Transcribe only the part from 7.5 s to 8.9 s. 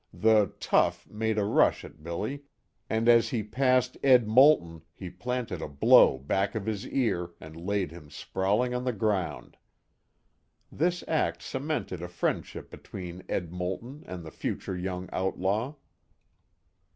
laid him sprawling on